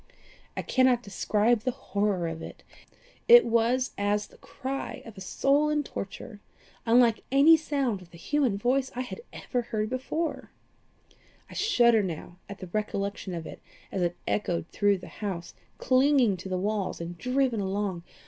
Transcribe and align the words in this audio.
I 0.57 0.63
cannot 0.63 1.03
describe 1.03 1.59
the 1.59 1.69
horror 1.69 2.27
of 2.27 2.41
it. 2.41 2.63
It 3.27 3.45
was 3.45 3.91
as 3.99 4.25
the 4.25 4.37
cry 4.39 5.03
of 5.05 5.15
a 5.15 5.21
soul 5.21 5.69
in 5.69 5.83
torture 5.83 6.41
unlike 6.87 7.23
any 7.31 7.55
sound 7.55 8.01
of 8.01 8.09
the 8.09 8.17
human 8.17 8.57
voice 8.57 8.91
I 8.95 9.01
had 9.01 9.21
ever 9.31 9.61
before 9.85 10.33
heard. 10.33 10.47
I 11.51 11.53
shudder 11.53 12.01
now 12.01 12.39
at 12.49 12.57
the 12.57 12.67
recollection 12.73 13.35
of 13.35 13.45
it 13.45 13.61
as 13.91 14.01
it 14.01 14.17
echoed 14.27 14.67
through 14.69 14.97
the 14.97 15.07
house, 15.21 15.53
clinging 15.77 16.35
to 16.37 16.49
the 16.49 16.57
walls 16.57 16.99
and 16.99 17.15
driven 17.15 17.59
along. 17.59 18.01